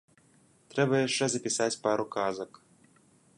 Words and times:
Трэба 0.71 0.95
яшчэ 1.07 1.25
запісаць 1.33 1.79
пару 1.85 2.05
казак. 2.17 2.51